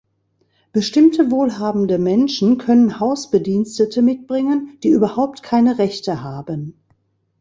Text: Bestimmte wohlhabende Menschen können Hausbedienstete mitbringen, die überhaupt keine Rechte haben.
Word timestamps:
Bestimmte 0.73 1.29
wohlhabende 1.29 1.99
Menschen 1.99 2.57
können 2.57 2.99
Hausbedienstete 2.99 4.01
mitbringen, 4.01 4.75
die 4.81 4.89
überhaupt 4.89 5.43
keine 5.43 5.77
Rechte 5.77 6.23
haben. 6.23 6.73